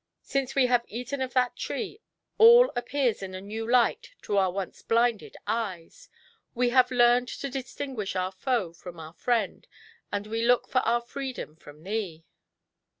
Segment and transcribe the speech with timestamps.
[0.23, 2.01] Since we have eaten of that tree,
[2.39, 6.09] all appears in a new light to our once blinded eyes;
[6.55, 9.67] we have learned to distmguish our foe from our friend,
[10.11, 12.23] and we look for our freedom from thee!
[12.25, 12.27] GIANT HATE.